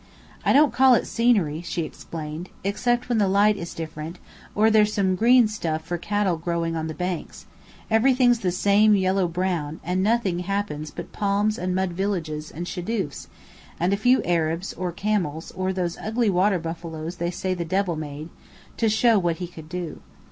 "I 0.43 0.51
don't 0.51 0.73
call 0.73 0.95
it 0.95 1.05
scenery," 1.05 1.61
she 1.61 1.83
explained. 1.83 2.49
"Except 2.63 3.07
when 3.07 3.19
the 3.19 3.27
light 3.27 3.55
is 3.55 3.75
different, 3.75 4.17
or 4.55 4.71
there's 4.71 4.91
some 4.91 5.13
green 5.13 5.47
stuff 5.47 5.85
for 5.85 5.99
cattle 5.99 6.37
growing 6.37 6.75
on 6.75 6.87
the 6.87 6.95
banks, 6.95 7.45
everything's 7.91 8.39
the 8.39 8.51
same 8.51 8.95
yellow 8.95 9.27
brown; 9.27 9.79
and 9.83 10.01
nothing 10.01 10.39
happens 10.39 10.89
but 10.89 11.11
palms 11.13 11.59
and 11.59 11.75
mud 11.75 11.91
villages, 11.91 12.49
and 12.49 12.65
shadoofs, 12.65 13.27
and 13.79 13.93
a 13.93 13.95
few 13.95 14.23
Arabs, 14.23 14.73
or 14.73 14.91
camels, 14.91 15.51
or 15.51 15.71
those 15.71 15.99
ugly 16.01 16.31
water 16.31 16.57
buffaloes 16.57 17.17
they 17.17 17.29
say 17.29 17.53
the 17.53 17.63
devil 17.63 17.95
made, 17.95 18.29
to 18.77 18.89
show 18.89 19.19
what 19.19 19.35
he 19.37 19.45
could 19.45 19.69
do. 19.69 20.01